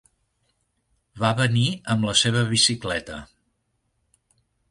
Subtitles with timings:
[1.23, 1.65] Va venir
[1.95, 3.19] amb la seva bicicleta.